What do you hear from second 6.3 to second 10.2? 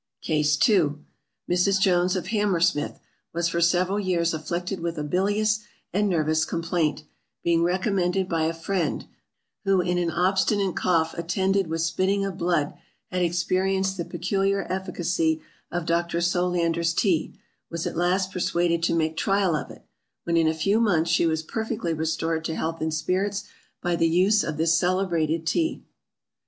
complaint, being recommended by a friend, who (in an